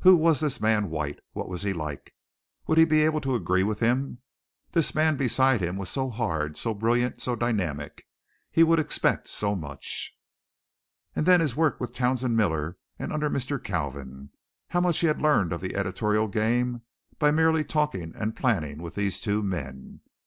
Who 0.00 0.16
was 0.18 0.40
this 0.40 0.60
man 0.60 0.90
White? 0.90 1.20
What 1.32 1.48
was 1.48 1.62
he 1.62 1.72
like? 1.72 2.14
Would 2.66 2.76
he 2.76 2.84
be 2.84 3.02
able 3.06 3.22
to 3.22 3.34
agree 3.34 3.62
with 3.62 3.80
him? 3.80 4.18
This 4.72 4.94
man 4.94 5.16
beside 5.16 5.62
him 5.62 5.78
was 5.78 5.88
so 5.88 6.10
hard, 6.10 6.58
so 6.58 6.74
brilliant, 6.74 7.22
so 7.22 7.34
dynamic! 7.34 8.06
He 8.50 8.62
would 8.64 8.78
expect 8.78 9.28
so 9.28 9.56
much. 9.56 10.14
And 11.16 11.24
then 11.24 11.40
his 11.40 11.56
work 11.56 11.80
with 11.80 11.94
Townsend 11.94 12.36
Miller 12.36 12.76
and 12.98 13.14
under 13.14 13.30
Mr. 13.30 13.58
Kalvin. 13.58 14.28
How 14.68 14.82
much 14.82 14.98
he 14.98 15.06
had 15.06 15.22
learned 15.22 15.54
of 15.54 15.62
the 15.62 15.74
editorial 15.74 16.28
game 16.28 16.82
by 17.18 17.30
merely 17.30 17.64
talking 17.64 18.12
and 18.14 18.36
planning 18.36 18.82
with 18.82 18.94
those 18.96 19.22
two 19.22 19.42
men! 19.42 20.00